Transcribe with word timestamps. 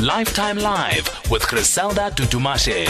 Lifetime 0.00 0.58
Live 0.58 1.08
with 1.30 1.48
Griselda 1.48 2.10
Tutumashe. 2.10 2.86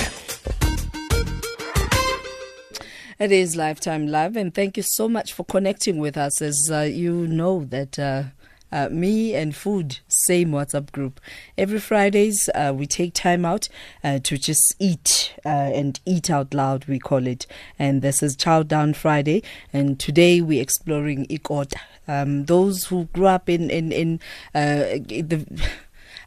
It 3.21 3.31
is 3.31 3.55
Lifetime 3.55 4.09
Live, 4.09 4.35
and 4.35 4.53
thank 4.53 4.77
you 4.77 4.83
so 4.83 5.09
much 5.09 5.33
for 5.33 5.45
connecting 5.45 5.99
with 5.99 6.17
us. 6.17 6.43
As 6.43 6.69
uh, 6.69 6.81
you 6.81 7.29
know, 7.29 7.65
that 7.67 7.97
uh, 7.97 8.25
uh, 8.73 8.89
me 8.91 9.37
and 9.37 9.55
food, 9.55 10.01
same 10.09 10.51
WhatsApp 10.51 10.91
group. 10.91 11.21
Every 11.57 11.79
Fridays, 11.79 12.51
uh, 12.57 12.73
we 12.75 12.89
take 12.89 13.15
time 13.15 13.45
out 13.45 13.69
uh, 14.03 14.19
to 14.25 14.37
just 14.37 14.75
eat 14.81 15.33
uh, 15.45 15.49
and 15.49 16.01
eat 16.07 16.29
out 16.29 16.55
loud, 16.55 16.87
we 16.87 16.99
call 16.99 17.29
it. 17.29 17.47
And 17.79 18.03
this 18.03 18.21
is 18.21 18.35
Chow 18.35 18.65
Down 18.65 18.95
Friday, 18.95 19.45
and 19.73 20.01
today 20.01 20.41
we're 20.41 20.61
exploring 20.61 21.27
ikota. 21.27 21.77
Um, 22.09 22.47
those 22.47 22.87
who 22.87 23.05
grew 23.13 23.27
up 23.27 23.49
in 23.49 23.71
in 23.71 23.93
in 23.93 24.21
the 24.53 25.47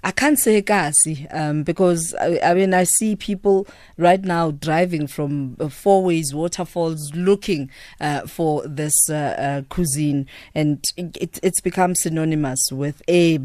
I 0.02 0.12
can't 0.12 0.40
say 0.40 0.62
kasi 0.62 1.28
um, 1.32 1.64
because 1.64 2.16
I, 2.16 2.40
I, 2.42 2.54
mean 2.54 2.74
I 2.74 2.86
see 2.86 3.18
people 3.18 3.68
right 3.98 4.24
now 4.24 4.52
driving 4.52 5.08
from 5.08 5.58
uh, 5.60 5.66
Fourways 5.66 6.34
waterfalls 6.34 7.14
looking 7.14 7.70
uh, 8.00 8.22
for 8.22 8.66
this 8.66 8.94
uh, 9.10 9.14
uh 9.14 9.62
cuisine 9.68 10.26
and 10.56 10.82
it, 10.96 11.40
it's 11.44 11.60
become 11.60 11.96
synonymous 11.96 12.72
with 12.72 13.02
a. 13.10 13.40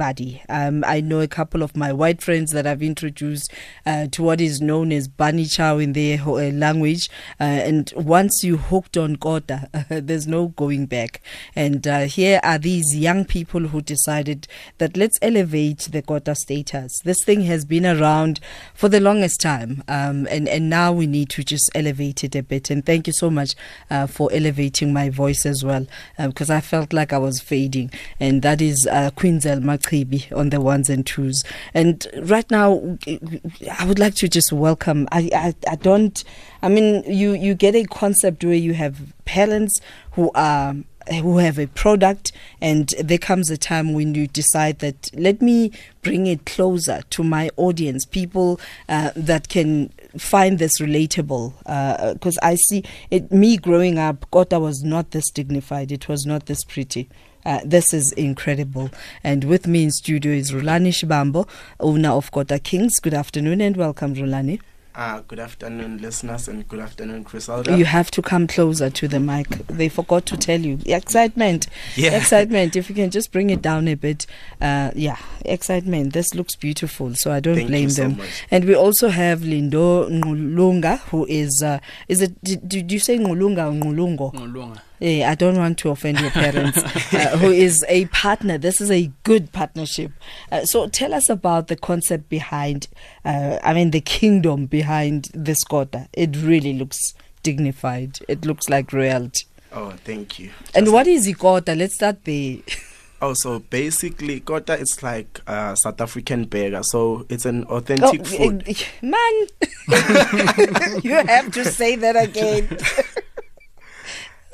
Um, 0.49 0.85
I 0.87 1.01
know 1.01 1.21
a 1.21 1.29
couple 1.29 1.63
of 1.63 1.77
my 1.77 1.93
white 1.93 2.23
friends 2.23 2.53
that 2.53 2.67
I've 2.67 2.83
introduced 2.83 3.53
uh, 3.87 4.07
to 4.09 4.23
what 4.23 4.41
is 4.41 4.61
known 4.61 4.93
as 4.93 5.09
bunny 5.09 5.47
chow 5.47 5.79
in 5.79 5.93
their 5.93 6.21
uh, 6.21 6.51
language 6.51 7.09
and 7.39 7.93
once 7.97 8.43
you 8.43 8.57
hooked 8.57 8.97
on 8.97 9.17
kota 9.17 9.69
there's 9.89 10.27
no 10.27 10.49
going 10.49 10.87
back 10.87 11.21
and 11.55 11.87
here 11.87 12.41
are 12.43 12.59
these 12.59 12.97
young 12.97 13.25
people 13.25 13.61
who 13.69 13.81
decided 13.81 14.47
that 14.79 14.97
let's 14.97 15.19
elevate 15.23 15.89
the 15.91 16.03
kota 16.03 16.35
status. 16.45 17.01
This 17.05 17.25
thing 17.25 17.41
has 17.43 17.65
been 17.65 17.87
around 17.87 18.41
for 18.75 18.89
the 18.89 19.01
longest 19.01 19.41
time, 19.41 19.83
um, 19.89 20.29
and 20.31 20.49
and 20.49 20.69
now 20.69 20.93
we 20.93 21.07
need 21.07 21.31
to 21.31 21.43
just 21.43 21.71
elevate 21.75 22.23
it 22.23 22.37
a 22.37 22.43
bit. 22.43 22.71
And 22.71 22.85
thank 22.85 23.07
you 23.07 23.13
so 23.13 23.31
much 23.31 23.55
uh, 23.91 24.07
for 24.07 24.31
elevating 24.33 24.93
my 24.93 25.09
voice 25.11 25.47
as 25.47 25.65
well, 25.65 25.87
because 26.19 26.51
um, 26.51 26.57
I 26.57 26.61
felt 26.61 26.93
like 26.93 27.13
I 27.13 27.19
was 27.19 27.41
fading. 27.41 27.91
And 28.21 28.43
that 28.43 28.61
is 28.61 28.87
uh, 28.87 29.11
Quinzel 29.17 29.63
Machibi 29.63 30.31
on 30.37 30.51
the 30.51 30.61
ones 30.61 30.91
and 30.91 31.07
twos. 31.07 31.43
And 31.73 32.07
right 32.23 32.49
now, 32.51 32.99
I 33.79 33.85
would 33.87 33.99
like 33.99 34.15
to 34.17 34.29
just 34.29 34.53
welcome. 34.53 35.09
I 35.11 35.31
I, 35.35 35.55
I 35.71 35.77
don't. 35.77 36.23
I 36.63 36.69
mean, 36.69 37.03
you 37.07 37.33
you 37.33 37.55
get 37.55 37.75
a 37.75 37.85
concept 37.85 38.45
where 38.45 38.55
you 38.55 38.75
have 38.75 39.13
parents 39.25 39.81
who 40.13 40.31
are 40.35 40.77
who 41.09 41.39
have 41.39 41.59
a 41.59 41.67
product 41.69 42.33
and 42.61 42.95
there 42.99 43.19
comes 43.19 43.51
a 43.51 43.57
time 43.57 43.93
when 43.93 44.15
you 44.15 44.27
decide 44.27 44.79
that 44.79 45.11
let 45.15 45.43
me 45.43 45.71
bring 46.03 46.27
it 46.27 46.47
closer 46.47 47.03
to 47.11 47.23
my 47.23 47.51
audience 47.57 48.05
people 48.05 48.61
uh, 48.89 49.11
that 49.17 49.49
can 49.49 49.89
find 50.19 50.59
this 50.59 50.81
relatable 50.81 51.53
because 52.15 52.39
uh, 52.39 52.47
i 52.47 52.55
see 52.55 52.83
it 53.11 53.31
me 53.33 53.57
growing 53.57 53.99
up 53.99 54.31
kota 54.31 54.59
was 54.59 54.83
not 54.83 55.11
this 55.11 55.31
dignified 55.31 55.91
it 55.91 56.09
was 56.09 56.25
not 56.25 56.47
this 56.47 56.65
pretty 56.65 57.09
uh, 57.47 57.61
this 57.63 57.93
is 57.93 58.11
incredible. 58.13 58.91
And 59.23 59.45
with 59.45 59.67
me 59.67 59.85
in 59.85 59.91
studio 59.91 60.33
is 60.33 60.53
Rhulani 60.53 60.89
Shibambo, 60.89 61.47
owner 61.79 62.09
of 62.09 62.31
Kota 62.31 62.59
Kings. 62.59 62.99
Good 63.01 63.13
afternoon 63.13 63.61
and 63.61 63.77
welcome, 63.77 64.15
Rhulani. 64.15 64.61
Uh, 64.97 65.23
good 65.27 65.41
afternoon, 65.41 65.99
listeners, 65.99 66.47
and 66.47 66.69
good 66.69 66.79
afternoon, 66.79 67.25
Griselda. 67.25 67.77
You 67.77 67.85
have 67.85 68.13
to 68.13 68.23
come 68.23 68.47
closer 68.47 68.91
to 68.91 69.09
the 69.09 69.19
mic. 69.19 69.49
They 69.67 69.89
forgot 69.89 70.25
to 70.27 70.37
tell 70.37 70.61
you. 70.61 70.79
Excitement. 70.87 71.67
Yeah. 71.97 72.17
Excitement. 72.17 72.77
If 72.77 72.89
you 72.89 72.95
can 72.95 73.11
just 73.11 73.33
bring 73.33 73.51
it 73.51 73.61
down 73.61 73.89
a 73.89 73.95
bit. 73.95 74.25
Uh, 74.61 74.93
yeah, 74.95 75.19
excitement. 75.45 76.13
This 76.13 76.33
looks 76.37 76.55
beautiful, 76.55 77.17
so 77.17 77.33
I 77.33 77.41
don't 77.41 77.57
Thank 77.57 77.71
blame 77.71 77.89
them. 77.89 78.21
and 78.53 78.67
we 78.67 78.77
also 78.77 79.09
have 79.09 79.41
Lindo 79.41 80.09
Ngulunga, 80.09 81.01
who 81.09 81.27
is, 81.27 81.61
uh, 81.61 81.81
is 82.07 82.23
it, 82.23 82.41
did, 82.45 82.69
did 82.69 82.93
you 82.93 83.01
say 83.01 83.19
Ngulunga 83.19 83.67
or 83.67 83.73
Ngulungo? 83.73 84.33
Ngulunga. 84.33 84.81
Yeah, 85.05 85.31
I 85.31 85.35
don't 85.35 85.59
want 85.59 85.77
to 85.81 85.91
offend 85.91 86.19
your 86.19 86.31
parents, 86.31 86.79
uh, 87.13 87.37
who 87.37 87.51
is 87.51 87.85
a 87.91 88.07
partner. 88.07 88.57
This 88.57 88.81
is 88.81 88.91
a 88.91 89.13
good 89.23 89.53
partnership. 89.53 90.13
Uh, 90.51 90.65
so 90.65 90.89
tell 90.89 91.13
us 91.13 91.29
about 91.29 91.69
the 91.69 91.77
concept 91.77 92.31
behind, 92.31 92.89
uh, 93.23 93.59
I 93.63 93.75
mean, 93.75 93.91
the 93.91 94.01
kingdom 94.01 94.65
behind 94.65 95.29
this 95.35 95.63
kota. 95.63 96.09
It 96.15 96.35
really 96.39 96.73
looks 96.73 97.13
dignified. 97.43 98.21
It 98.29 98.47
looks 98.47 98.71
like 98.71 98.95
royalty. 98.95 99.45
Oh, 99.75 99.91
thank 99.91 100.39
you. 100.39 100.53
Just 100.61 100.75
and 100.75 100.91
what 100.91 101.07
is 101.07 101.29
ikota? 101.29 101.77
Let's 101.77 101.97
start 101.97 102.25
there. 102.25 102.61
Oh, 103.23 103.33
so 103.33 103.61
basically, 103.61 104.41
kota 104.41 104.79
is 104.79 105.03
like 105.03 105.41
a 105.47 105.75
South 105.79 105.99
African 105.99 106.45
burger. 106.45 106.83
So 106.83 107.25
it's 107.31 107.47
an 107.47 107.65
authentic 107.65 108.21
oh, 108.21 108.25
food. 108.25 108.67
Man, 109.01 109.33
you 111.03 111.15
have 111.15 111.51
to 111.53 111.65
say 111.65 111.97
that 111.97 112.17
again. 112.17 112.69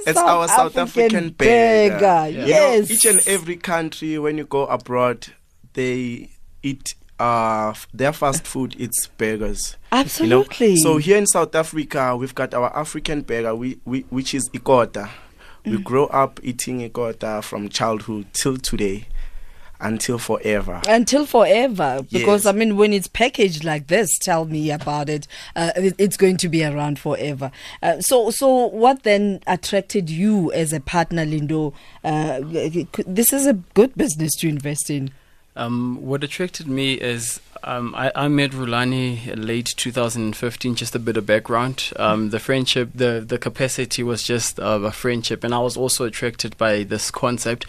It's 0.07 0.19
South 0.19 0.29
our 0.29 0.49
South 0.49 0.77
African, 0.77 1.17
African 1.17 1.29
burger. 1.31 1.99
burger. 1.99 2.29
Yeah. 2.31 2.47
Yes. 2.47 2.89
You 2.89 2.95
know, 2.95 2.97
each 2.97 3.05
and 3.07 3.29
every 3.29 3.57
country, 3.57 4.19
when 4.19 4.39
you 4.39 4.45
go 4.45 4.67
abroad, 4.67 5.29
they 5.75 6.31
eat 6.63 6.95
uh, 7.19 7.75
their 7.93 8.13
fast 8.13 8.47
food. 8.47 8.75
It's 8.79 9.07
burgers. 9.07 9.77
Absolutely. 9.93 10.69
You 10.69 10.75
know? 10.77 10.83
So 10.83 10.97
here 10.97 11.17
in 11.19 11.27
South 11.27 11.55
Africa, 11.55 12.17
we've 12.17 12.35
got 12.35 12.55
our 12.55 12.75
African 12.77 13.23
burger, 13.23 13.55
we, 13.55 13.79
we, 13.85 14.01
which 14.11 14.35
is 14.35 14.49
ikota. 14.51 15.09
Mm. 15.65 15.73
We 15.73 15.83
grow 15.83 16.07
up 16.07 16.41
eating 16.43 16.89
ikota 16.89 17.43
from 17.45 17.69
childhood 17.69 18.27
till 18.33 18.57
today 18.57 19.07
until 19.81 20.19
forever. 20.19 20.81
Until 20.89 21.27
forever, 21.27 22.05
because 22.11 22.45
yes. 22.45 22.47
I 22.47 22.57
mean, 22.57 22.77
when 22.77 22.93
it's 22.93 23.09
packaged 23.09 23.65
like 23.65 23.87
this, 23.89 24.19
tell 24.19 24.45
me 24.45 24.71
about 24.71 25.09
it. 25.09 25.27
Uh, 25.57 25.71
it's 25.77 26.17
going 26.17 26.37
to 26.39 26.49
be 26.49 26.65
around 26.65 26.99
forever. 26.99 27.51
Uh, 27.83 28.01
so, 28.01 28.31
so 28.31 28.67
what 28.67 29.03
then 29.03 29.41
attracted 29.47 30.11
you 30.11 30.53
as 30.53 30.73
a 30.73 30.81
partner, 30.81 31.25
Lindo? 31.25 31.73
Uh, 32.05 32.41
this 33.07 33.33
is 33.33 33.47
a 33.47 33.55
good 33.75 33.95
business 33.97 34.35
to 34.37 34.49
invest 34.49 34.91
in. 34.91 35.11
Um, 35.57 35.99
what 36.01 36.23
attracted 36.23 36.69
me 36.69 36.95
is 36.95 37.41
um, 37.63 37.95
I, 37.95 38.11
I, 38.15 38.29
met 38.29 38.53
Rhulani 38.53 39.35
late 39.37 39.75
2015. 39.77 40.75
Just 40.75 40.95
a 40.95 40.99
bit 40.99 41.17
of 41.17 41.27
background. 41.27 41.93
Um, 41.97 42.31
the 42.31 42.39
friendship, 42.39 42.91
the 42.95 43.25
the 43.27 43.39
capacity 43.39 44.03
was 44.03 44.23
just 44.23 44.59
uh, 44.59 44.81
a 44.83 44.91
friendship, 44.91 45.45
and 45.45 45.55
I 45.55 45.59
was 45.59 45.77
also 45.77 46.05
attracted 46.05 46.57
by 46.57 46.85
this 46.85 47.11
concept. 47.11 47.67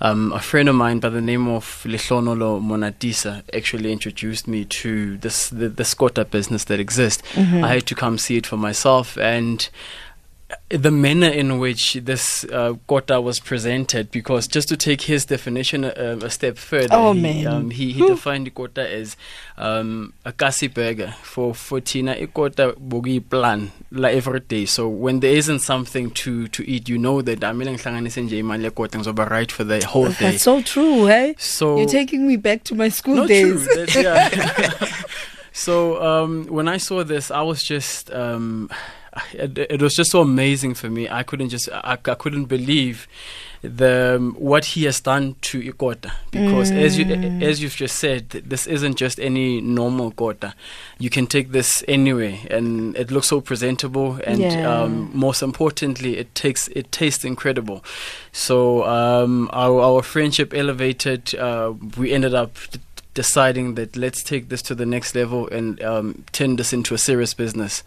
Um, 0.00 0.32
a 0.32 0.40
friend 0.40 0.68
of 0.68 0.74
mine 0.74 1.00
by 1.00 1.08
the 1.08 1.20
name 1.20 1.48
of 1.48 1.64
Lihlonolo 1.86 2.60
Monatisa 2.60 3.42
actually 3.54 3.92
introduced 3.92 4.46
me 4.46 4.64
to 4.66 5.16
this 5.18 5.48
the, 5.48 5.68
the 5.68 6.26
business 6.30 6.64
that 6.64 6.80
exists. 6.80 7.22
Mm-hmm. 7.32 7.64
I 7.64 7.74
had 7.74 7.86
to 7.86 7.94
come 7.94 8.18
see 8.18 8.36
it 8.36 8.46
for 8.46 8.56
myself, 8.56 9.16
and 9.18 9.68
the 10.68 10.90
manner 10.90 11.28
in 11.28 11.58
which 11.58 11.94
this 11.94 12.44
uh, 12.44 12.74
kota 12.86 13.20
was 13.20 13.40
presented, 13.40 14.10
because 14.10 14.46
just 14.46 14.68
to 14.68 14.76
take 14.76 15.02
his 15.02 15.24
definition 15.24 15.84
a, 15.84 16.18
a 16.22 16.30
step 16.30 16.58
further, 16.58 16.88
oh, 16.92 17.12
he. 17.12 17.46
Um, 17.46 17.70
he, 17.70 17.92
he 17.92 18.06
defined 18.06 18.52
kota 18.54 18.88
as 18.88 19.16
um, 19.58 20.12
a 20.24 20.32
kasi 20.32 20.68
burger 20.68 21.14
for 21.22 21.54
for 21.54 21.80
Tina. 21.80 22.26
Kota 22.28 22.74
bogi 22.80 23.20
plan 23.20 23.72
like 23.90 24.14
every 24.14 24.40
day. 24.40 24.64
So 24.64 24.88
when 24.88 25.20
there 25.20 25.34
isn't 25.34 25.60
something 25.60 26.10
to, 26.12 26.48
to 26.48 26.68
eat, 26.68 26.88
you 26.88 26.98
know 26.98 27.22
that 27.22 27.42
I'm 27.42 27.60
right 29.24 29.50
for 29.50 29.64
the 29.64 29.84
whole 29.84 30.08
day. 30.08 30.32
That's 30.32 30.42
so 30.42 30.62
true, 30.62 31.06
hey. 31.06 31.34
So 31.38 31.78
you're 31.78 31.88
taking 31.88 32.26
me 32.26 32.36
back 32.36 32.64
to 32.64 32.74
my 32.74 32.88
school 32.88 33.26
days. 33.26 33.66
That, 33.66 33.94
yeah. 33.94 34.92
so 35.52 36.02
um, 36.02 36.46
when 36.46 36.68
I 36.68 36.76
saw 36.76 37.04
this, 37.04 37.30
I 37.30 37.42
was 37.42 37.62
just. 37.62 38.10
It, 39.32 39.58
it, 39.58 39.82
was 39.82 39.94
just 39.94 40.10
so 40.10 40.20
amazing 40.20 40.74
for 40.74 40.90
me. 40.90 41.08
I 41.08 41.22
couldn't 41.22 41.50
just 41.50 41.68
I, 41.72 41.98
I 42.04 42.14
couldn't 42.14 42.46
believe 42.46 43.06
the 43.62 44.16
um, 44.16 44.34
what 44.34 44.64
he 44.64 44.84
has 44.84 45.00
done 45.00 45.36
to 45.42 45.60
ikota 45.60 46.10
because 46.30 46.70
mm. 46.70 46.80
as 46.80 46.98
you 46.98 47.04
mm. 47.04 47.42
as 47.42 47.62
you've 47.62 47.76
just 47.76 47.96
said 47.96 48.30
this 48.30 48.66
isn't 48.66 48.96
just 48.96 49.20
any 49.20 49.60
normal 49.60 50.10
kota 50.12 50.54
you 50.98 51.10
can 51.10 51.26
take 51.26 51.52
this 51.52 51.84
anywhere 51.86 52.38
and 52.50 52.96
it 52.96 53.10
looks 53.10 53.26
so 53.26 53.40
presentable 53.40 54.18
and 54.26 54.40
yeah. 54.40 54.66
um, 54.66 55.10
most 55.12 55.42
importantly 55.42 56.16
it 56.16 56.34
takes 56.34 56.68
it 56.68 56.90
tastes 56.90 57.22
incredible 57.22 57.84
so 58.32 58.84
um, 58.84 59.50
our, 59.52 59.80
our 59.80 60.02
friendship 60.02 60.54
elevated 60.54 61.34
uh, 61.34 61.74
we 61.98 62.12
ended 62.12 62.34
up 62.34 62.56
deciding 63.12 63.74
that 63.74 63.94
let's 63.94 64.22
take 64.22 64.48
this 64.48 64.62
to 64.62 64.74
the 64.74 64.86
next 64.86 65.14
level 65.14 65.48
and 65.48 65.82
um, 65.82 66.24
turn 66.32 66.56
this 66.56 66.72
into 66.72 66.94
a 66.94 66.98
serious 66.98 67.34
business 67.34 67.82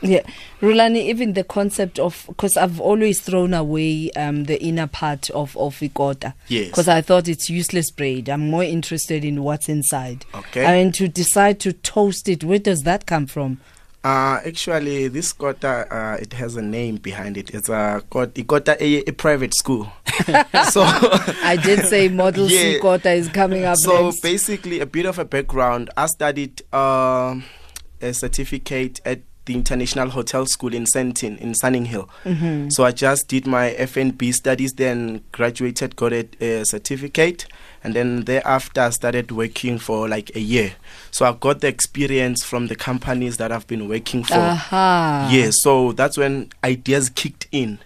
yeah, 0.00 0.22
Rhulani, 0.60 0.96
even 1.06 1.32
the 1.32 1.44
concept 1.44 1.98
of 1.98 2.24
because 2.28 2.56
I've 2.56 2.80
always 2.80 3.20
thrown 3.20 3.52
away 3.54 4.10
um, 4.12 4.44
the 4.44 4.62
inner 4.62 4.86
part 4.86 5.30
of 5.30 5.56
of 5.56 5.76
ikota. 5.80 6.34
Yes. 6.48 6.68
Because 6.68 6.88
I 6.88 7.00
thought 7.00 7.28
it's 7.28 7.50
useless 7.50 7.90
bread. 7.90 8.28
I'm 8.28 8.48
more 8.50 8.64
interested 8.64 9.24
in 9.24 9.42
what's 9.42 9.68
inside. 9.68 10.24
Okay. 10.34 10.64
I 10.64 10.82
mean, 10.82 10.92
to 10.92 11.08
decide 11.08 11.60
to 11.60 11.72
toast 11.72 12.28
it, 12.28 12.44
where 12.44 12.58
does 12.60 12.82
that 12.82 13.06
come 13.06 13.26
from? 13.26 13.60
Uh, 14.04 14.38
actually, 14.46 15.08
this 15.08 15.32
Kota, 15.32 15.86
uh, 15.92 16.16
it 16.22 16.32
has 16.34 16.54
a 16.54 16.62
name 16.62 16.96
behind 16.96 17.36
it. 17.36 17.50
It's 17.50 17.68
a 17.68 18.00
Kota 18.08 18.76
a, 18.80 18.98
a 19.00 19.12
private 19.12 19.54
school. 19.54 19.92
so 20.70 20.82
I 20.84 21.58
did 21.62 21.84
say 21.86 22.08
Model 22.08 22.48
C 22.48 22.74
Yeah. 22.74 22.78
Kota 22.78 23.10
is 23.10 23.28
coming 23.28 23.64
up 23.64 23.76
so 23.76 24.06
next. 24.06 24.20
basically, 24.22 24.78
a 24.78 24.86
bit 24.86 25.04
of 25.04 25.18
a 25.18 25.24
background. 25.24 25.90
I 25.96 26.06
studied 26.06 26.62
um 26.72 27.44
a 28.00 28.14
certificate 28.14 29.00
at 29.04 29.20
the 29.48 29.54
International 29.54 30.10
Hotel 30.10 30.44
School 30.44 30.74
in 30.74 30.84
Sentin 30.84 31.38
in 31.38 31.52
Sunninghill. 31.52 32.08
Mm-hmm. 32.24 32.68
So 32.68 32.84
I 32.84 32.92
just 32.92 33.28
did 33.28 33.46
my 33.46 33.70
F&B 33.70 34.30
studies, 34.32 34.74
then 34.74 35.24
graduated, 35.32 35.96
got 35.96 36.12
a, 36.12 36.28
a 36.40 36.64
certificate, 36.64 37.46
and 37.82 37.94
then 37.94 38.24
thereafter 38.24 38.82
I 38.82 38.90
started 38.90 39.32
working 39.32 39.78
for 39.78 40.06
like 40.06 40.36
a 40.36 40.40
year. 40.40 40.74
So 41.10 41.24
I 41.24 41.32
got 41.32 41.62
the 41.62 41.68
experience 41.68 42.44
from 42.44 42.66
the 42.66 42.76
companies 42.76 43.38
that 43.38 43.50
I've 43.50 43.66
been 43.66 43.88
working 43.88 44.22
for. 44.22 44.34
Aha. 44.34 45.30
Yeah, 45.32 45.48
so 45.50 45.92
that's 45.92 46.18
when 46.18 46.50
ideas 46.62 47.08
kicked 47.08 47.48
in. 47.50 47.78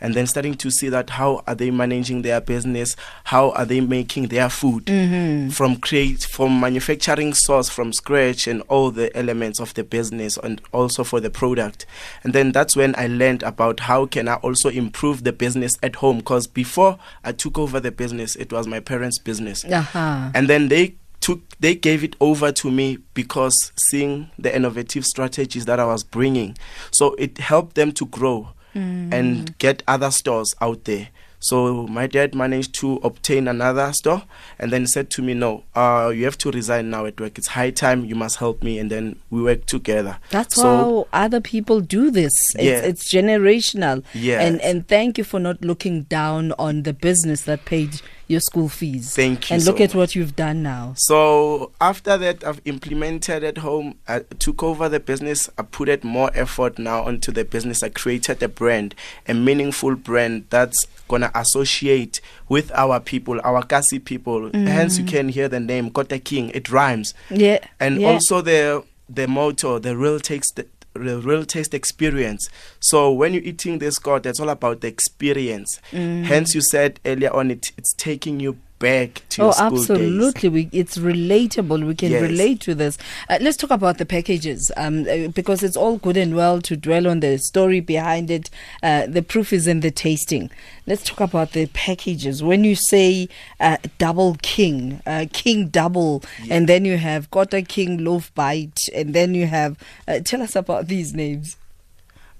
And 0.00 0.14
then 0.14 0.26
starting 0.26 0.54
to 0.54 0.70
see 0.70 0.88
that 0.88 1.10
how 1.10 1.42
are 1.46 1.54
they 1.54 1.70
managing 1.70 2.22
their 2.22 2.40
business, 2.40 2.96
how 3.24 3.50
are 3.50 3.64
they 3.64 3.80
making 3.80 4.28
their 4.28 4.48
food 4.48 4.86
mm-hmm. 4.86 5.50
from 5.50 5.76
create 5.76 6.22
from 6.24 6.60
manufacturing 6.60 7.34
source 7.34 7.68
from 7.68 7.92
scratch 7.92 8.46
and 8.46 8.62
all 8.62 8.90
the 8.90 9.14
elements 9.16 9.60
of 9.60 9.74
the 9.74 9.84
business 9.84 10.36
and 10.36 10.60
also 10.72 11.04
for 11.04 11.20
the 11.20 11.30
product. 11.30 11.86
And 12.24 12.32
then 12.32 12.52
that's 12.52 12.76
when 12.76 12.94
I 12.96 13.06
learned 13.06 13.42
about 13.42 13.80
how 13.80 14.06
can 14.06 14.28
I 14.28 14.34
also 14.36 14.68
improve 14.68 15.24
the 15.24 15.32
business 15.32 15.78
at 15.82 15.96
home 15.96 16.18
because 16.18 16.46
before 16.46 16.98
I 17.24 17.32
took 17.32 17.58
over 17.58 17.80
the 17.80 17.92
business, 17.92 18.36
it 18.36 18.52
was 18.52 18.66
my 18.66 18.80
parents' 18.80 19.18
business 19.18 19.64
Aha. 19.64 20.30
and 20.34 20.48
then 20.48 20.68
they 20.68 20.94
took 21.20 21.40
they 21.60 21.74
gave 21.74 22.02
it 22.02 22.16
over 22.20 22.50
to 22.50 22.70
me 22.70 22.98
because 23.14 23.72
seeing 23.76 24.30
the 24.38 24.54
innovative 24.54 25.04
strategies 25.04 25.66
that 25.66 25.78
I 25.78 25.84
was 25.84 26.02
bringing 26.02 26.56
so 26.90 27.14
it 27.14 27.38
helped 27.38 27.76
them 27.76 27.92
to 27.92 28.06
grow 28.06 28.48
and 28.74 29.56
get 29.58 29.82
other 29.88 30.10
stores 30.10 30.54
out 30.60 30.84
there 30.84 31.08
so 31.42 31.86
my 31.86 32.06
dad 32.06 32.34
managed 32.34 32.74
to 32.74 32.96
obtain 33.02 33.48
another 33.48 33.90
store 33.94 34.22
and 34.58 34.70
then 34.70 34.86
said 34.86 35.08
to 35.08 35.22
me 35.22 35.32
no 35.32 35.64
uh 35.74 36.12
you 36.14 36.24
have 36.26 36.36
to 36.36 36.50
resign 36.50 36.90
now 36.90 37.06
at 37.06 37.18
work 37.18 37.38
it's 37.38 37.46
high 37.48 37.70
time 37.70 38.04
you 38.04 38.14
must 38.14 38.36
help 38.36 38.62
me 38.62 38.78
and 38.78 38.90
then 38.90 39.18
we 39.30 39.42
work 39.42 39.64
together 39.64 40.18
That's 40.30 40.54
so 40.56 40.62
how 40.62 41.08
other 41.14 41.40
people 41.40 41.80
do 41.80 42.10
this. 42.10 42.32
It's, 42.54 42.62
Yeah. 42.62 42.80
it's 42.90 43.10
generational. 43.10 44.04
Yes. 44.12 44.42
And 44.42 44.60
and 44.60 44.86
thank 44.86 45.16
you 45.16 45.24
for 45.24 45.40
not 45.40 45.62
looking 45.64 46.02
down 46.02 46.52
on 46.58 46.82
the 46.82 46.92
business 46.92 47.42
that 47.42 47.64
paid 47.64 48.02
your 48.30 48.40
school 48.40 48.68
fees. 48.68 49.14
Thank 49.16 49.50
you 49.50 49.54
And 49.54 49.64
look 49.64 49.78
so 49.78 49.84
at 49.84 49.94
what 49.94 50.14
you've 50.14 50.36
done 50.36 50.62
now. 50.62 50.94
So 50.96 51.72
after 51.80 52.16
that, 52.16 52.44
I've 52.44 52.60
implemented 52.64 53.42
at 53.42 53.58
home. 53.58 53.96
I 54.06 54.20
took 54.38 54.62
over 54.62 54.88
the 54.88 55.00
business. 55.00 55.50
I 55.58 55.62
put 55.62 55.88
it 55.88 56.04
more 56.04 56.30
effort 56.34 56.78
now 56.78 57.02
onto 57.02 57.32
the 57.32 57.44
business. 57.44 57.82
I 57.82 57.88
created 57.88 58.40
a 58.42 58.48
brand, 58.48 58.94
a 59.26 59.34
meaningful 59.34 59.96
brand 59.96 60.44
that's 60.48 60.86
gonna 61.08 61.32
associate 61.34 62.20
with 62.48 62.70
our 62.72 63.00
people, 63.00 63.40
our 63.42 63.64
Kasi 63.64 63.98
people. 63.98 64.48
Mm. 64.50 64.68
Hence, 64.68 64.96
you 64.98 65.04
can 65.04 65.28
hear 65.28 65.48
the 65.48 65.58
name 65.58 65.90
Kota 65.90 66.20
King. 66.20 66.50
It 66.54 66.70
rhymes, 66.70 67.14
Yeah. 67.30 67.58
and 67.80 68.00
yeah. 68.00 68.10
also 68.10 68.40
the 68.40 68.84
the 69.12 69.26
motto, 69.26 69.80
the 69.80 69.96
real 69.96 70.20
takes 70.20 70.52
The 70.52 70.66
real 70.94 71.44
taste 71.44 71.74
experience. 71.74 72.48
So 72.80 73.12
when 73.12 73.34
you're 73.34 73.42
eating 73.42 73.78
this 73.78 73.98
god, 73.98 74.26
it's 74.26 74.40
all 74.40 74.48
about 74.48 74.80
the 74.80 74.88
experience. 74.88 75.80
Mm. 75.92 76.24
Hence, 76.24 76.54
you 76.54 76.60
said 76.60 77.00
earlier 77.04 77.32
on, 77.32 77.50
it, 77.50 77.72
it's 77.76 77.94
taking 77.94 78.40
you 78.40 78.58
back 78.80 79.22
to 79.28 79.42
Oh, 79.42 79.44
your 79.44 79.52
school 79.52 79.70
days. 79.70 79.90
absolutely. 79.90 80.48
We, 80.48 80.68
it's 80.72 80.98
relatable. 80.98 81.86
We 81.86 81.94
can 81.94 82.10
Yes. 82.10 82.22
relate 82.22 82.60
to 82.62 82.74
this. 82.74 82.98
Uh, 83.28 83.38
let's 83.40 83.56
talk 83.56 83.70
about 83.70 83.98
the 83.98 84.06
packages 84.06 84.72
um, 84.76 85.06
uh, 85.08 85.28
because 85.28 85.62
it's 85.62 85.76
all 85.76 85.98
good 85.98 86.16
and 86.16 86.34
well 86.34 86.60
to 86.62 86.76
dwell 86.76 87.06
on 87.06 87.20
the 87.20 87.38
story 87.38 87.78
behind 87.80 88.30
it. 88.30 88.50
Uh, 88.82 89.06
the 89.06 89.22
proof 89.22 89.52
is 89.52 89.68
in 89.68 89.80
the 89.80 89.90
tasting. 89.92 90.50
Let's 90.86 91.04
talk 91.04 91.20
about 91.20 91.52
the 91.52 91.66
packages. 91.66 92.42
When 92.42 92.64
you 92.64 92.74
say 92.74 93.28
uh, 93.60 93.76
double 93.98 94.36
king, 94.42 95.00
uh, 95.06 95.26
king 95.32 95.68
double, 95.68 96.24
and 96.50 96.68
then 96.68 96.84
you 96.84 96.96
have 96.96 97.30
Kota 97.30 97.62
King 97.62 98.02
loaf 98.02 98.34
bite, 98.34 98.80
and 98.92 99.14
then 99.14 99.34
you 99.34 99.46
have. 99.46 99.76
Uh, 100.08 100.18
tell 100.24 100.42
us 100.42 100.56
about 100.56 100.88
these 100.88 101.14
names. 101.14 101.56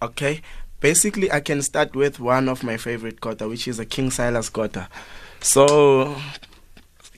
Okay. 0.03 0.41
Basically, 0.81 1.31
I 1.31 1.41
can 1.41 1.61
start 1.61 1.95
with 1.95 2.19
one 2.19 2.49
of 2.49 2.63
my 2.63 2.79
favorite 2.79 3.21
kota, 3.21 3.47
which 3.47 3.69
is 3.69 3.79
a 3.79 3.85
King 3.85 4.11
Silas 4.11 4.49
kota. 4.49 4.89
So, 5.43 6.17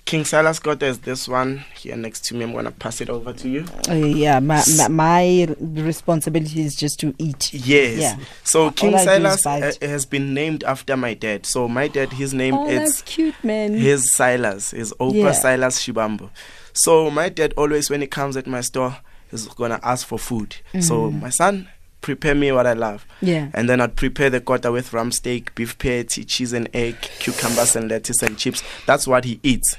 King 0.04 0.24
Silas 0.24 0.58
kota 0.58 0.86
is 0.86 1.00
this 1.00 1.26
one 1.28 1.64
here 1.76 1.96
next 1.96 2.24
to 2.26 2.34
me. 2.34 2.44
I'm 2.44 2.52
going 2.52 2.64
to 2.66 2.70
pass 2.70 3.00
it 3.00 3.08
over 3.08 3.32
to 3.32 3.48
you. 3.48 3.64
Uh, 3.88 3.94
yeah, 3.94 4.40
my, 4.40 4.62
my, 4.76 4.88
my 4.88 5.54
responsibility 5.60 6.62
is 6.62 6.74
just 6.76 7.00
to 7.00 7.14
eat. 7.18 7.52
Yes. 7.52 7.98
Yeah. 7.98 8.18
So, 8.44 8.70
King 8.70 8.98
Silas 8.98 9.46
uh, 9.46 9.72
has 9.80 10.06
been 10.06 10.34
named 10.34 10.64
after 10.64 10.96
my 10.96 11.14
dad. 11.14 11.46
So, 11.46 11.66
my 11.68 11.88
dad, 11.88 12.12
his 12.12 12.32
name 12.34 12.54
Oh, 12.54 12.68
is 12.68 13.02
cute, 13.02 13.34
man. 13.42 13.74
his 13.74 14.10
Silas, 14.12 14.70
his 14.72 14.92
Opa 15.00 15.14
Yeah. 15.14 15.32
Silas 15.32 15.78
Shibambo. 15.84 16.30
So 16.74 17.10
my 17.10 17.28
dad 17.28 17.52
always, 17.56 17.90
when 17.90 18.00
he 18.00 18.06
comes 18.06 18.34
at 18.36 18.46
my 18.46 18.62
store, 18.62 18.96
is 19.30 19.46
gonna 19.46 19.78
ask 19.82 20.06
for 20.06 20.18
food. 20.18 20.56
So 20.80 21.10
my 21.10 21.28
son, 21.28 21.68
prepare 22.02 22.34
me 22.34 22.52
what 22.52 22.66
I 22.66 22.74
love. 22.74 23.06
Yeah. 23.22 23.48
And 23.54 23.68
then 23.70 23.80
I'd 23.80 23.96
prepare 23.96 24.28
the 24.28 24.40
kota 24.40 24.70
with 24.70 24.92
rump 24.92 25.14
steak, 25.14 25.54
beef 25.54 25.78
patty, 25.78 26.24
cheese 26.24 26.52
and 26.52 26.68
egg, 26.74 27.00
cucumbers 27.20 27.74
and 27.76 27.88
lettuce 27.88 28.22
and 28.22 28.36
chips. 28.36 28.62
That's 28.86 29.06
what 29.06 29.24
he 29.24 29.40
eats. 29.42 29.76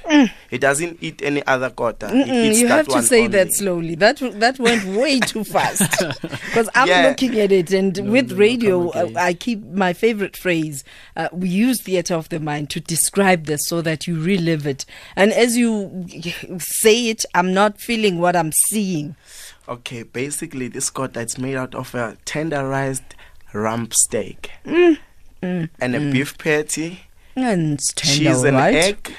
He 0.50 0.58
doesn't 0.58 0.98
eat 1.00 1.22
any 1.22 1.46
other 1.46 1.70
kota. 1.70 2.08
He 2.08 2.24
Mm. 2.24 2.44
Eats 2.50 2.60
you 2.60 2.68
that 2.68 2.76
have 2.76 2.86
to 2.86 2.92
one 2.92 3.02
say 3.04 3.18
only. 3.24 3.28
that 3.28 3.52
slowly. 3.52 3.94
That 3.94 4.16
that 4.40 4.58
went 4.58 4.84
way 4.86 5.20
too 5.20 5.44
fast. 5.54 5.98
Because 6.22 6.68
I'm 6.74 6.88
Yeah. 6.88 7.08
looking 7.08 7.38
at 7.38 7.52
it, 7.52 7.70
and 7.72 7.96
with 8.10 8.28
no, 8.30 8.34
no, 8.34 8.40
radio, 8.40 8.90
come 8.90 9.16
uh. 9.16 9.20
I 9.20 9.34
keep 9.34 9.62
my 9.66 9.92
favorite 9.92 10.36
phrase. 10.36 10.82
Uh, 11.16 11.28
we 11.32 11.48
use 11.48 11.80
theater 11.82 12.14
of 12.14 12.28
the 12.30 12.40
mind 12.40 12.70
to 12.70 12.80
describe 12.80 13.44
this, 13.46 13.68
so 13.68 13.82
that 13.82 14.06
you 14.06 14.18
relive 14.20 14.66
it. 14.66 14.86
And 15.14 15.32
as 15.32 15.56
you 15.56 16.06
say 16.58 17.08
it, 17.08 17.24
I'm 17.34 17.52
not 17.52 17.78
feeling 17.80 18.18
what 18.18 18.34
I'm 18.34 18.52
seeing. 18.68 19.16
Okay, 19.68 20.02
basically 20.02 20.68
this 20.68 20.90
kota 20.90 21.20
it's 21.20 21.38
made 21.38 21.56
out 21.56 21.74
of 21.74 21.94
a 21.94 22.16
tenderized 22.26 23.02
rump 23.52 23.94
steak 23.94 24.50
Mm. 24.66 25.68
and 25.80 25.94
a 25.96 26.00
beef 26.12 26.36
patty. 26.38 27.00
And 27.36 27.74
it's 27.74 27.92
tender, 27.92 28.16
cheese 28.30 28.42
and 28.44 28.56
right? 28.56 28.74
egg, 28.74 29.14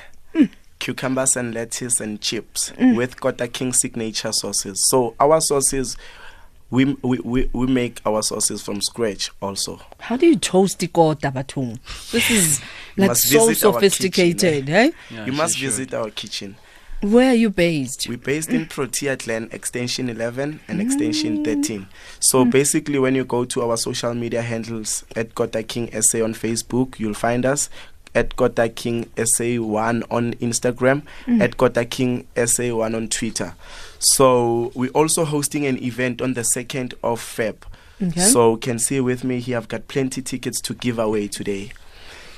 cucumbers 0.80 1.36
and 1.36 1.54
lettuce 1.54 2.00
and 2.00 2.20
chips 2.22 2.72
Mm. 2.80 2.96
with 2.96 3.20
Kota 3.20 3.48
King 3.48 3.74
signature 3.74 4.32
sauces. 4.32 4.84
So 4.90 5.16
our 5.20 5.40
sauces, 5.42 5.98
we, 6.72 6.96
we, 7.04 7.20
we, 7.20 7.50
we 7.54 7.68
make 7.68 8.02
our 8.06 8.22
sauces 8.24 8.62
from 8.64 8.82
scratch 8.82 9.30
also. 9.42 9.80
How 10.00 10.18
do 10.18 10.26
you 10.28 10.36
toast 10.36 10.80
ikota 10.80 11.32
batung? 11.34 11.80
This 12.12 12.30
is 12.32 12.62
like 12.98 13.16
so 13.16 13.52
sophisticated, 13.54 14.66
kitchen, 14.66 14.70
eh? 14.70 14.92
Yeah, 15.12 15.26
you 15.26 15.32
she 15.32 15.38
must 15.38 15.58
should. 15.58 15.66
visit 15.66 15.94
our 15.94 16.10
kitchen. 16.10 16.56
Where 17.06 17.30
are 17.30 17.36
you 17.36 17.52
based? 17.52 18.08
We're 18.10 18.18
based 18.18 18.50
in 18.50 18.66
Protea 18.66 19.16
Glen, 19.16 19.48
extension 19.52 20.10
11 20.10 20.60
and 20.68 20.80
Mm. 20.80 20.84
extension 20.84 21.46
13. 21.46 21.86
So 22.20 22.44
basically, 22.46 22.98
when 22.98 23.14
you 23.14 23.24
go 23.24 23.46
to 23.46 23.62
our 23.62 23.78
social 23.78 24.16
media 24.16 24.42
handles 24.42 25.04
at 25.16 25.36
Kota 25.36 25.62
King 25.62 25.88
SA 25.94 26.24
on 26.24 26.34
Facebook, 26.34 26.98
you'll 27.00 27.14
find 27.14 27.46
us. 27.46 27.70
At 28.16 28.36
Kota 28.36 28.70
King 28.70 29.06
SA1 29.18 30.02
on 30.10 30.34
Instagram, 30.42 31.04
Mm. 31.28 31.42
at 31.44 31.58
Kota 31.58 31.86
King 31.86 32.26
SA1 32.36 32.96
on 32.96 33.08
Twitter. 33.08 33.54
So 34.00 34.72
we're 34.74 34.90
also 34.92 35.26
hosting 35.26 35.68
an 35.68 35.78
event 35.84 36.24
on 36.24 36.34
the 36.34 36.44
2nd 36.44 36.96
of 37.04 37.22
Feb. 37.22 37.58
Okay. 38.02 38.20
So 38.20 38.54
you 38.54 38.58
can 38.58 38.80
see 38.80 39.00
with 39.00 39.24
me 39.24 39.40
here, 39.42 39.58
I've 39.58 39.68
got 39.68 39.88
plenty 39.88 40.24
tickets 40.24 40.60
to 40.62 40.74
give 40.74 40.98
away 40.98 41.28
today. 41.28 41.72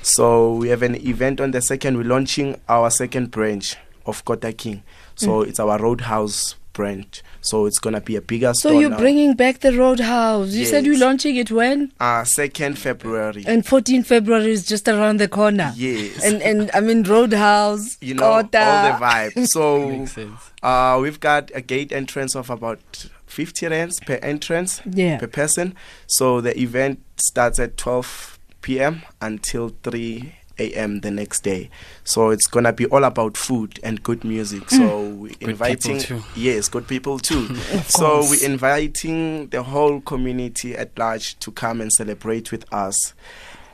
So 0.02 0.52
we 0.52 0.68
have 0.68 0.82
an 0.82 0.94
event 0.96 1.40
on 1.40 1.52
the 1.52 1.62
second. 1.62 1.96
We're 1.96 2.04
launching 2.04 2.56
our 2.68 2.90
second 2.90 3.30
branch 3.30 3.74
of 4.08 4.24
Kota 4.24 4.52
King. 4.52 4.82
So 5.14 5.28
Mm. 5.42 5.48
it's 5.48 5.60
our 5.60 5.78
Roadhouse 5.78 6.54
branch. 6.72 7.22
So 7.40 7.66
it's 7.66 7.78
gonna 7.80 8.00
be 8.00 8.14
a 8.16 8.20
bigger 8.20 8.52
So 8.54 8.70
you're 8.78 8.90
now. 8.90 8.98
bringing 8.98 9.34
back 9.34 9.60
the 9.60 9.72
Roadhouse. 9.76 10.50
You 10.50 10.64
said 10.64 10.86
you're 10.86 10.98
launching 10.98 11.34
it 11.36 11.50
when? 11.50 11.92
uh 12.00 12.22
second 12.24 12.78
February. 12.78 13.42
And 13.46 13.66
14 13.66 14.02
February 14.04 14.52
is 14.52 14.64
just 14.64 14.86
around 14.88 15.18
the 15.18 15.26
corner. 15.28 15.72
Yes. 15.76 16.22
And 16.24 16.40
and 16.42 16.70
I 16.74 16.80
mean 16.80 17.02
Roadhouse, 17.02 17.98
you 18.00 18.14
know 18.14 18.24
all 18.24 18.42
the 18.42 18.58
vibes. 19.00 19.48
So 19.54 19.88
Makes 19.88 20.18
uh 20.62 20.98
we've 21.02 21.18
got 21.20 21.50
a 21.54 21.60
gate 21.60 21.90
entrance 21.92 22.36
of 22.36 22.48
about 22.50 23.06
50 23.26 23.66
rands 23.68 23.98
per 24.00 24.14
entrance 24.22 24.80
Yeah. 24.88 25.18
per 25.18 25.26
person. 25.26 25.74
So 26.06 26.40
the 26.40 26.54
event 26.60 27.00
starts 27.16 27.58
at 27.58 27.76
12 27.76 28.38
p.m. 28.62 29.02
until 29.20 29.74
3 29.82 30.34
a.m. 30.58 31.00
the 31.00 31.10
next 31.10 31.40
day. 31.40 31.70
So 32.04 32.30
it's 32.30 32.46
gonna 32.46 32.72
be 32.72 32.86
all 32.86 33.04
about 33.04 33.36
food 33.36 33.78
and 33.82 34.02
good 34.02 34.24
music. 34.24 34.70
So 34.70 35.08
we're 35.10 35.28
people 35.30 35.48
inviting 35.50 35.98
too. 36.00 36.22
yes, 36.36 36.68
good 36.68 36.86
people 36.88 37.18
too. 37.18 37.54
So 37.88 38.20
course. 38.20 38.30
we're 38.30 38.46
inviting 38.50 39.48
the 39.48 39.62
whole 39.62 40.00
community 40.00 40.74
at 40.76 40.96
large 40.98 41.38
to 41.40 41.50
come 41.52 41.80
and 41.80 41.92
celebrate 41.92 42.50
with 42.52 42.64
us. 42.72 43.14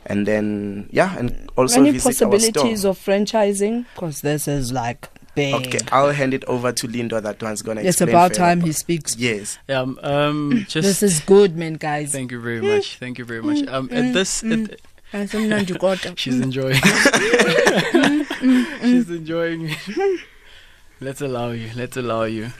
And 0.07 0.27
then 0.27 0.89
yeah, 0.93 1.17
and 1.19 1.51
also 1.57 1.81
Any 1.81 1.93
visit 1.93 2.23
our 2.23 2.31
possibilities 2.31 2.81
store. 2.81 2.91
of 2.91 2.99
franchising? 2.99 3.87
Because 3.95 4.21
this 4.21 4.47
is 4.47 4.71
like 4.73 5.09
bang. 5.35 5.55
Okay, 5.55 5.79
I'll 5.91 6.13
hand 6.13 6.35
it 6.35 6.45
over 6.45 6.73
to 6.73 6.87
Lindo. 6.87 7.23
That 7.23 7.43
one's 7.43 7.63
gonna. 7.63 7.81
It's 7.81 8.01
explain 8.01 8.11
about 8.11 8.35
time 8.35 8.59
about- 8.59 8.67
he 8.67 8.73
speaks. 8.73 9.17
Yes. 9.17 9.59
Um, 9.69 9.99
um, 10.03 10.67
just 10.69 10.87
This 10.87 11.03
is 11.03 11.21
good, 11.21 11.57
man, 11.57 11.75
guys. 11.75 12.13
Thank 12.13 12.33
you 12.33 12.41
very 12.41 12.61
much. 12.61 12.99
Thank 12.99 13.19
you 13.19 13.25
very 13.25 13.43
much. 13.43 13.67
Um, 13.67 13.89
at 13.91 14.13
this, 14.13 14.45
at, 14.45 14.79
Kodwa. 15.15 16.19
she's 16.19 16.35
mm. 16.35 16.43
enjoying. 16.43 16.81
Mm, 18.45 18.65
mm, 18.67 18.81
she's 18.83 19.09
enjoying. 19.11 19.71
it 19.71 20.21
Let's 21.01 21.23
allow 21.23 21.53
you. 21.53 21.71
Let's 21.75 21.97
allow 21.97 22.25
you. 22.25 22.51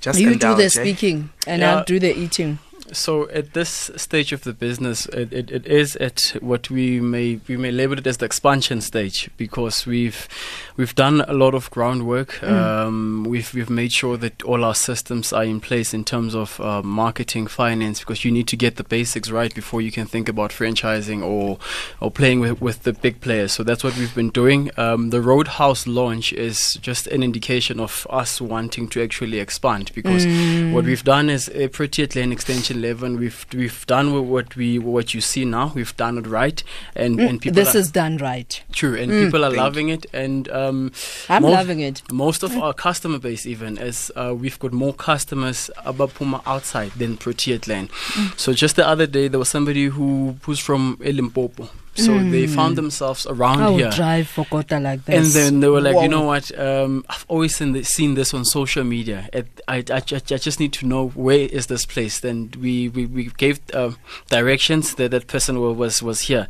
Just 0.00 0.20
You 0.20 0.34
do 0.34 0.54
the 0.54 0.64
eh? 0.64 0.68
speaking 0.68 1.30
and 1.46 1.62
Yeah. 1.62 1.76
I'll 1.76 1.84
do 1.84 1.98
the 1.98 2.14
eating. 2.14 2.58
So 2.94 3.28
at 3.30 3.52
this 3.52 3.90
stage 3.96 4.32
of 4.32 4.44
the 4.44 4.52
business, 4.52 5.06
it, 5.06 5.32
it, 5.32 5.50
it 5.50 5.66
is 5.66 5.96
at 5.96 6.36
what 6.40 6.70
we 6.70 7.00
may 7.00 7.40
we 7.48 7.56
may 7.56 7.70
label 7.70 7.98
it 7.98 8.06
as 8.06 8.18
the 8.18 8.26
expansion 8.26 8.80
stage 8.80 9.28
because 9.36 9.84
we've 9.84 10.28
we've 10.76 10.94
done 10.94 11.22
a 11.22 11.32
lot 11.32 11.54
of 11.54 11.70
groundwork. 11.70 12.42
Um, 12.42 13.24
we've 13.24 13.52
we've 13.52 13.70
made 13.70 13.92
sure 13.92 14.16
that 14.18 14.42
all 14.44 14.64
our 14.64 14.74
systems 14.74 15.32
are 15.32 15.44
in 15.44 15.60
place 15.60 15.92
in 15.92 16.04
terms 16.04 16.34
of 16.34 16.60
uh, 16.60 16.82
marketing, 16.82 17.46
finance, 17.48 18.00
because 18.00 18.24
you 18.24 18.30
need 18.30 18.48
to 18.48 18.56
get 18.56 18.76
the 18.76 18.84
basics 18.84 19.30
right 19.30 19.54
before 19.54 19.80
you 19.80 19.90
can 19.90 20.06
think 20.06 20.28
about 20.28 20.50
franchising 20.50 21.22
or 21.22 21.58
or 22.00 22.10
playing 22.10 22.40
with 22.40 22.60
with 22.60 22.84
the 22.84 22.92
big 22.92 23.20
players. 23.20 23.52
So 23.52 23.64
that's 23.64 23.82
what 23.82 23.96
we've 23.96 24.14
been 24.14 24.30
doing. 24.30 24.70
Um, 24.76 25.10
the 25.10 25.20
Roadhouse 25.20 25.86
launch 25.86 26.32
is 26.32 26.74
just 26.74 27.08
an 27.08 27.22
indication 27.22 27.80
of 27.80 28.06
us 28.08 28.40
wanting 28.40 28.88
to 28.90 29.02
actually 29.02 29.40
expand 29.40 29.90
because 29.94 30.24
what 30.72 30.84
we've 30.84 31.04
done 31.04 31.28
is 31.28 31.48
a 31.50 31.68
pretty 31.68 32.04
at 32.04 32.14
lane 32.14 32.32
extension 32.32 32.80
level. 32.88 33.10
We've 33.22 33.40
we've 33.60 33.80
done 33.86 34.06
what 34.30 34.54
we 34.60 34.78
what 34.78 35.06
you 35.14 35.20
see 35.20 35.44
now. 35.44 35.66
We've 35.74 35.96
done 35.96 36.18
it 36.20 36.26
right, 36.26 36.62
and 37.02 37.18
and 37.28 37.40
people 37.42 37.56
This 37.60 37.74
are, 37.74 37.78
is 37.84 37.90
done 38.02 38.16
right. 38.18 38.52
true, 38.72 38.94
and 39.02 39.10
people 39.22 39.44
are 39.44 39.50
Thank 39.50 39.62
loving 39.66 39.88
it. 39.96 40.06
And 40.12 40.48
um, 40.60 40.92
I'm 41.28 41.42
most- 41.42 41.52
loving 41.60 41.80
it. 41.80 42.02
Most 42.12 42.42
of 42.42 42.56
our 42.56 42.74
customer 42.86 43.18
base, 43.18 43.46
even 43.54 43.78
as 43.78 44.10
uh, 44.16 44.34
we've 44.42 44.58
got 44.58 44.72
more 44.72 44.94
customers 44.94 45.70
above 45.84 46.14
Puma 46.14 46.40
outside 46.46 46.92
than 47.00 47.16
Protea 47.16 47.58
Glen. 47.58 47.88
So 48.36 48.52
just 48.52 48.76
the 48.76 48.86
other 48.86 49.06
day, 49.06 49.28
there 49.28 49.38
was 49.38 49.48
somebody 49.48 49.86
who 49.86 50.36
who's 50.42 50.58
from 50.60 50.96
Limpopo. 51.00 51.68
So 51.94 52.18
they 52.18 52.46
found 52.48 52.76
themselves 52.76 53.26
around 53.26 53.60
I 53.60 53.70
here. 53.70 53.86
would 53.86 53.94
drive 53.94 54.28
for 54.28 54.44
Kota 54.44 54.80
like 54.80 55.04
this. 55.04 55.14
And 55.14 55.26
then 55.26 55.60
they 55.60 55.68
were 55.68 55.80
like, 55.80 55.94
Whoa. 55.94 56.02
you 56.02 56.08
know 56.08 56.22
what? 56.22 56.56
Um, 56.58 57.04
I've 57.08 57.24
always 57.28 57.54
seen 57.54 57.72
this, 57.72 57.88
seen 57.88 58.14
this 58.14 58.34
on 58.34 58.44
social 58.44 58.82
media. 58.82 59.28
It, 59.32 59.60
I, 59.68 59.84
I, 59.90 59.96
I 59.98 60.00
just 60.00 60.58
need 60.58 60.72
to 60.74 60.86
know 60.86 61.08
where 61.10 61.38
is 61.38 61.66
this 61.68 61.86
place. 61.86 62.20
Then 62.20 62.52
we, 62.60 62.88
we, 62.88 63.06
we 63.06 63.24
gave 63.36 63.60
uh, 63.72 63.92
directions 64.28 64.96
that 64.96 65.12
that 65.12 65.28
person 65.28 65.60
was 65.60 66.02
was 66.02 66.22
here. 66.22 66.48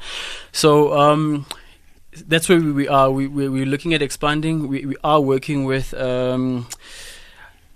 So 0.52 0.96
um, 0.98 1.44
that's 2.26 2.48
where 2.48 2.58
we, 2.58 2.72
we 2.72 2.88
are. 2.88 3.10
We, 3.10 3.26
we, 3.26 3.48
we're 3.48 3.66
looking 3.66 3.92
at 3.92 4.00
expanding. 4.00 4.68
We, 4.68 4.86
we 4.86 4.96
are 5.04 5.20
working 5.20 5.64
with. 5.64 5.92
Um, 5.94 6.66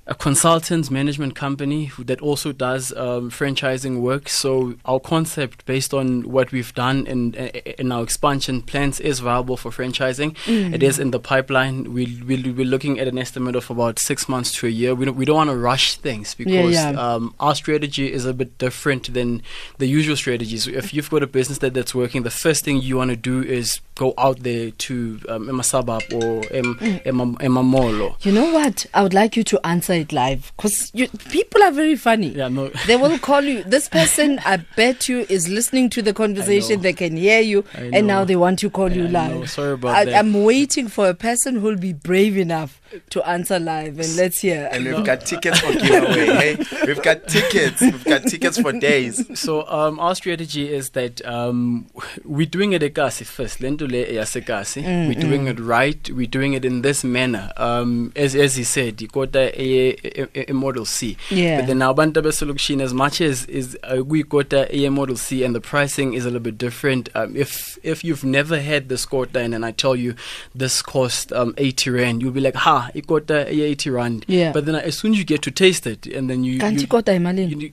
a 0.09 0.15
consultant 0.15 0.91
management 0.91 1.35
company 1.35 1.85
who, 1.85 2.03
that 2.05 2.21
also 2.23 2.51
does 2.51 2.93
um, 2.97 3.31
franchising 3.31 4.01
work. 4.01 4.29
So 4.29 4.75
our 4.87 4.99
concept, 4.99 5.67
based 5.67 5.93
on 5.93 6.23
what 6.31 6.51
we've 6.51 6.75
done 6.75 7.07
in 7.07 7.35
in 7.35 7.93
our 7.93 8.03
expansion 8.03 8.63
plans, 8.63 9.01
is 9.01 9.21
viable 9.21 9.59
for 9.59 9.71
franchising. 9.71 10.35
It 10.75 10.83
is 10.83 10.99
in 10.99 11.11
the 11.11 11.21
pipeline. 11.21 11.93
We 11.93 12.23
we 12.27 12.43
we're 12.51 12.65
looking 12.65 12.99
at 12.99 13.07
an 13.07 13.19
estimate 13.19 13.55
of 13.55 13.71
about 13.71 13.99
six 13.99 14.29
months 14.29 14.51
to 14.53 14.67
a 14.67 14.71
year. 14.71 14.95
We 14.95 15.05
don't, 15.05 15.17
we 15.17 15.27
don't 15.27 15.37
want 15.37 15.51
to 15.51 15.57
rush 15.57 15.97
things 15.97 16.35
because 16.35 16.75
yeah. 16.75 16.91
Um, 16.99 17.35
our 17.39 17.55
strategy 17.55 18.11
is 18.11 18.25
a 18.25 18.33
bit 18.33 18.57
different 18.59 19.13
than 19.13 19.43
the 19.77 19.87
usual 19.87 20.17
strategies. 20.17 20.67
If 20.67 20.95
you've 20.95 21.11
got 21.11 21.23
a 21.23 21.27
business 21.27 21.59
that, 21.59 21.75
that's 21.75 21.95
working, 21.95 22.23
the 22.23 22.31
first 22.31 22.65
thing 22.65 22.81
you 22.81 22.97
want 22.97 23.11
to 23.11 23.17
do 23.17 23.43
is 23.43 23.81
go 23.99 24.15
out 24.17 24.39
there 24.45 24.71
to 24.71 25.21
um, 25.29 25.49
Emma 25.49 25.63
Suburb 25.63 26.03
or 26.15 26.45
em, 26.53 26.79
Emma, 27.05 27.35
Emma 27.41 27.63
Mall. 27.63 28.17
You 28.23 28.33
know 28.33 28.51
what? 28.55 28.87
I 28.95 29.03
would 29.03 29.13
like 29.13 29.37
you 29.37 29.45
to 29.45 29.67
answer 29.67 29.93
it 29.93 30.13
live 30.13 30.53
because 30.57 30.91
people 31.29 31.63
are 31.63 31.73
very 31.73 31.97
funny. 31.97 32.29
yeah, 32.29 32.49
no. 32.49 32.69
They 32.87 32.97
will 32.97 33.19
call 33.29 33.43
you. 33.43 33.65
This 33.65 33.89
person, 33.89 34.39
I 34.47 34.59
bet 34.77 35.09
you, 35.09 35.27
is 35.29 35.49
listening 35.49 35.91
to 35.91 36.01
the 36.03 36.15
conversation. 36.15 36.81
They 36.81 36.93
can 36.95 37.17
hear 37.17 37.41
you, 37.41 37.65
and 37.75 38.07
now 38.07 38.25
they 38.25 38.37
want 38.37 38.61
to 38.61 38.71
call 38.71 38.91
you 38.91 39.05
I 39.07 39.09
live. 39.09 39.51
Sorry 39.51 39.73
about 39.73 39.95
I, 39.97 40.05
that. 40.07 40.15
I'm 40.15 40.45
waiting 40.45 40.89
for 40.89 41.09
a 41.09 41.15
person 41.15 41.57
who'll 41.57 41.77
be 41.77 41.93
brave 41.93 42.39
enough 42.39 42.81
to 43.11 43.29
answer 43.29 43.59
live, 43.59 43.99
and 43.99 44.17
let's 44.17 44.41
hear. 44.41 44.69
And 44.73 44.85
we've 44.85 45.05
got 45.05 45.27
tickets 45.27 45.61
for 45.61 45.73
giveaway. 45.73 46.27
hey, 46.65 46.87
we've 46.87 47.03
got 47.03 47.27
tickets. 47.29 47.81
We've 47.81 48.05
got 48.05 48.23
tickets 48.23 48.59
for 48.59 48.73
days. 48.73 49.39
So 49.39 49.67
um, 49.69 49.99
our 50.01 50.15
strategy 50.15 50.73
is 50.73 50.91
that 50.91 51.25
um, 51.27 51.87
we're 52.25 52.47
doing 52.47 52.73
it 52.73 52.83
ekasi 52.83 53.25
first. 53.27 53.61
Lento 53.61 53.87
le 53.87 54.05
yasekasi. 54.05 54.83
Mm, 54.83 55.09
We're 55.09 55.21
doing 55.21 55.47
it 55.47 55.61
right. 55.61 56.11
We're 56.11 56.27
doing 56.27 56.55
it 56.55 56.65
in 56.65 56.83
this 56.83 57.05
manner. 57.05 57.53
Um, 57.57 58.13
as 58.17 58.35
as 58.35 58.57
he 58.57 58.65
said, 58.65 58.97
ikota 58.99 59.53
a, 59.55 60.21
a, 60.23 60.51
a 60.51 60.55
model 60.55 60.85
C. 60.85 61.17
Yeah. 61.31 61.61
But 61.61 61.67
then 61.69 61.79
now 61.79 61.93
bantu 61.93 62.23
besolokishini 62.23 62.83
as 62.83 62.95
much 62.95 63.21
as 63.21 63.45
is 63.47 63.77
uh, 63.85 64.05
we 64.05 64.23
got 64.23 64.53
a 64.53 64.89
model 64.89 65.17
C 65.17 65.45
and 65.45 65.55
the 65.55 65.61
pricing 65.61 66.15
is 66.15 66.25
a 66.25 66.29
little 66.29 66.41
bit 66.41 66.59
different. 66.59 67.09
Um, 67.15 67.37
if 67.37 67.79
if 67.83 68.05
you've 68.05 68.25
never 68.25 68.61
had 68.61 68.89
this 68.89 69.05
kota 69.07 69.41
and 69.41 69.65
I 69.65 69.73
tell 69.73 69.97
you 69.97 70.15
this 70.55 70.83
cost 70.83 71.33
um, 71.33 71.55
80 71.57 71.91
rand, 71.91 72.23
you'll 72.23 72.33
be 72.33 72.41
like, 72.41 72.55
ha, 72.55 72.78
ikota 72.95 73.47
a 73.47 73.63
80 73.63 73.91
rand. 73.91 74.25
Yeah. 74.29 74.53
But 74.53 74.65
then 74.67 74.75
as 74.77 74.99
soon 74.99 75.13
as 75.13 75.19
you 75.19 75.25
get 75.25 75.43
to 75.43 75.51
taste 75.51 75.87
it 75.87 76.07
and 76.07 76.29
then 76.31 76.45
you, 76.45 76.59
Kanti 76.61 76.83
you 76.83 76.87
kodwa 76.89 77.15
imalini? 77.15 77.61
you, 77.63 77.73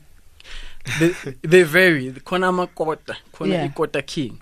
they, 1.00 1.10
they 1.42 1.64
vary. 1.64 2.12
Khona 2.12 2.48
amakota, 2.50 3.16
khona 3.34 3.54
Yeah. 3.54 3.68
ikota 3.68 4.06
king. 4.06 4.42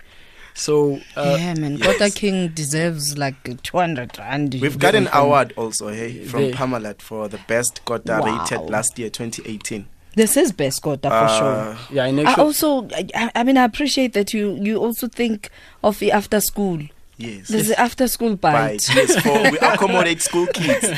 So 0.56 1.00
uh, 1.16 1.36
yeah, 1.38 1.54
man. 1.54 1.78
yes. 1.78 1.86
Kota 1.98 2.10
King 2.14 2.48
deserves 2.54 3.18
like 3.18 3.60
200 3.64 4.16
rand. 4.18 4.54
We've 4.60 4.78
got 4.78 4.94
an 4.94 5.08
award 5.12 5.52
also, 5.56 5.88
hey, 5.88 6.24
from 6.26 6.42
They- 6.42 6.52
Parmalat 6.52 7.02
for 7.02 7.26
the 7.28 7.40
best 7.48 7.84
Kota 7.84 8.20
Wow. 8.22 8.40
rated 8.40 8.70
last 8.70 8.96
year, 8.96 9.10
2018. 9.10 9.86
This 10.14 10.36
is 10.36 10.52
best 10.52 10.80
Kota 10.80 11.08
for 11.08 11.14
Uh, 11.16 11.38
sure. 11.76 11.76
yeah, 11.96 12.06
in 12.06 12.20
I 12.20 12.30
actual, 12.30 12.44
also, 12.44 12.88
I, 12.94 13.30
I 13.34 13.42
mean, 13.42 13.56
I 13.56 13.64
appreciate 13.64 14.12
that 14.12 14.32
you 14.32 14.56
you 14.62 14.76
also 14.78 15.08
think 15.08 15.50
of 15.82 15.98
the 15.98 16.12
after 16.12 16.40
school. 16.40 16.78
Yes. 17.16 17.48
There's 17.48 17.68
the 17.68 17.78
after 17.78 18.08
school 18.08 18.30
Right. 18.30 18.38
bite. 18.40 18.88
Yes, 18.94 19.20
for 19.22 19.50
we 19.50 19.58
accommodate 19.62 20.20
school 20.20 20.46
kids. 20.48 20.88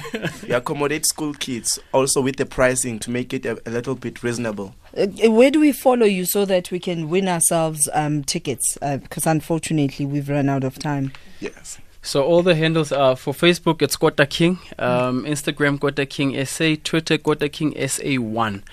We 0.42 0.50
accommodate 0.54 1.04
school 1.06 1.34
kids 1.34 1.78
also 1.92 2.20
with 2.22 2.36
the 2.36 2.46
pricing 2.46 2.98
to 3.00 3.10
make 3.10 3.34
it 3.34 3.44
a, 3.44 3.60
a 3.66 3.70
little 3.70 3.94
bit 3.94 4.22
reasonable. 4.22 4.74
Uh, 4.96 5.06
where 5.30 5.50
do 5.50 5.60
we 5.60 5.72
follow 5.72 6.06
you 6.06 6.24
so 6.24 6.44
that 6.46 6.70
we 6.70 6.78
can 6.78 7.10
win 7.10 7.28
ourselves 7.28 7.88
um, 7.92 8.24
tickets? 8.24 8.78
Because 8.80 9.26
unfortunately, 9.26 10.06
we've 10.06 10.28
run 10.28 10.48
out 10.48 10.64
of 10.64 10.78
time. 10.78 11.12
Yes. 11.38 11.78
so 12.00 12.24
all 12.24 12.42
the 12.42 12.54
handles 12.54 12.92
are 12.92 13.14
for 13.16 13.34
Facebook. 13.34 13.82
It's 13.82 13.96
Kota 13.96 14.24
King, 14.26 14.58
um, 14.78 15.24
Instagram 15.24 15.78
Kota 15.78 16.06
King 16.06 16.42
SA, 16.46 16.76
Twitter 16.82 17.18
Kota 17.18 17.48
King 17.50 17.74
SA 17.86 18.14
one. 18.20 18.64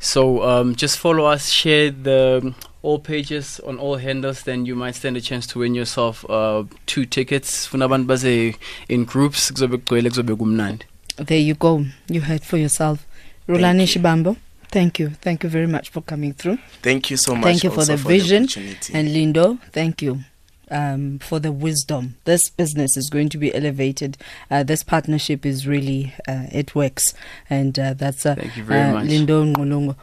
So 0.00 0.42
um, 0.42 0.74
just 0.74 0.98
follow 0.98 1.24
us, 1.26 1.50
share 1.50 1.90
the 1.90 2.40
um, 2.42 2.54
all 2.84 2.98
pages 2.98 3.60
on 3.60 3.78
all 3.78 3.96
handles. 3.96 4.42
Then 4.42 4.66
you 4.66 4.76
might 4.76 4.94
stand 4.94 5.16
a 5.16 5.20
chance 5.20 5.46
to 5.48 5.58
win 5.60 5.74
yourself 5.74 6.24
uh, 6.28 6.64
two 6.86 7.06
tickets. 7.06 7.66
Funa 7.66 7.86
in 8.88 9.04
groups. 9.04 9.50
kuzobe 9.50 9.78
kugcwele, 9.78 10.10
kuzobe. 10.10 10.84
There 11.16 11.38
you 11.38 11.54
go. 11.54 11.84
You 12.08 12.20
heard 12.20 12.42
for 12.42 12.58
yourself. 12.58 13.06
Rhulani 13.48 13.86
Shibambo, 13.86 14.36
thank 14.68 14.98
you. 14.98 15.10
Thank 15.10 15.42
you 15.44 15.50
very 15.50 15.66
much 15.66 15.90
for 15.90 16.00
coming 16.00 16.32
through. 16.32 16.58
Thank 16.82 17.10
you 17.10 17.16
so 17.16 17.34
much. 17.34 17.44
Thank 17.44 17.64
you 17.64 17.70
for 17.70 17.80
also 17.80 17.96
the 17.96 18.08
vision. 18.08 18.44
opportunity. 18.44 18.94
And 18.94 19.08
Lindo, 19.08 19.60
thank 19.70 20.00
you 20.00 20.20
um, 20.70 21.18
for 21.18 21.38
the 21.38 21.52
wisdom. 21.52 22.16
This 22.24 22.48
business 22.48 22.96
is 22.96 23.10
going 23.10 23.28
to 23.30 23.38
be 23.38 23.54
elevated. 23.54 24.16
Uh, 24.50 24.62
this 24.62 24.82
partnership 24.82 25.44
is 25.44 25.66
really, 25.66 26.14
uh, 26.26 26.46
it 26.50 26.74
works. 26.74 27.12
And 27.50 27.78
uh, 27.78 27.94
that's 27.94 28.24
uh, 28.24 28.34
Thank 28.34 28.56
you 28.56 28.64
very 28.64 28.88
uh, 28.88 28.94
much. 28.94 29.08
Lindo 29.08 29.54
Ngolongo. 29.54 29.96